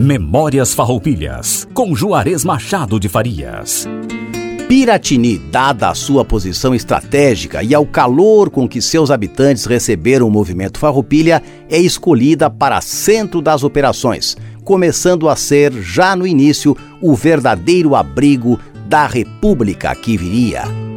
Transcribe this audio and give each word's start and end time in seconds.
Memórias 0.00 0.74
Farroupilhas, 0.74 1.66
com 1.74 1.92
Juarez 1.92 2.44
Machado 2.44 3.00
de 3.00 3.08
Farias. 3.08 3.84
Piratini, 4.68 5.38
dada 5.38 5.88
a 5.88 5.94
sua 5.94 6.24
posição 6.24 6.72
estratégica 6.72 7.64
e 7.64 7.74
ao 7.74 7.84
calor 7.84 8.48
com 8.48 8.68
que 8.68 8.80
seus 8.80 9.10
habitantes 9.10 9.64
receberam 9.64 10.28
o 10.28 10.30
movimento 10.30 10.78
Farroupilha, 10.78 11.42
é 11.68 11.80
escolhida 11.80 12.48
para 12.48 12.80
centro 12.80 13.42
das 13.42 13.64
operações, 13.64 14.36
começando 14.62 15.28
a 15.28 15.34
ser, 15.34 15.72
já 15.72 16.14
no 16.14 16.28
início, 16.28 16.76
o 17.00 17.16
verdadeiro 17.16 17.96
abrigo 17.96 18.60
da 18.86 19.04
República 19.04 19.92
que 19.96 20.16
viria. 20.16 20.87